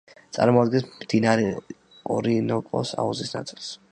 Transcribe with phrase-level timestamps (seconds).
[0.35, 1.45] წარმოადგენს მდინარე
[2.17, 3.73] ორინოკოს აუზის ნაწილს.